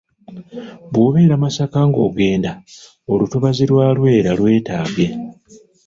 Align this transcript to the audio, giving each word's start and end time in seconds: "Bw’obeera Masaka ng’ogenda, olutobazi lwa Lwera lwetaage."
"Bw’obeera 0.91 1.35
Masaka 1.43 1.79
ng’ogenda, 1.89 2.51
olutobazi 3.11 3.63
lwa 3.71 3.87
Lwera 3.97 4.31
lwetaage." 4.39 5.07